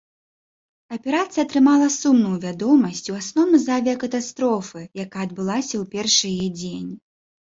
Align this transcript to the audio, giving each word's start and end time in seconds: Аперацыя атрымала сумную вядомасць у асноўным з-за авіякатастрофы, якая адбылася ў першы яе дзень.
Аперацыя 0.95 1.43
атрымала 1.47 1.89
сумную 1.95 2.37
вядомасць 2.45 3.07
у 3.13 3.17
асноўным 3.21 3.59
з-за 3.65 3.75
авіякатастрофы, 3.81 4.81
якая 5.05 5.23
адбылася 5.27 5.75
ў 5.81 5.85
першы 5.93 6.25
яе 6.35 6.49
дзень. 6.63 6.89